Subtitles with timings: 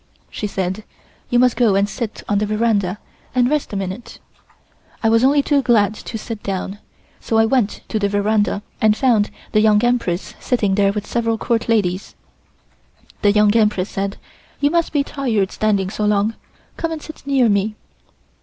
[0.31, 0.83] She said:
[1.29, 2.97] "You must go and sit on the veranda
[3.35, 4.17] and rest a minute."
[5.03, 6.79] I was only too glad to sit down,
[7.19, 11.37] so I went to the veranda and found the Young Empress sitting there with several
[11.37, 12.15] Court ladies.
[13.21, 14.17] The Young Empress said:
[14.59, 16.33] "You must be tired standing so long.
[16.77, 17.75] Come and sit near me."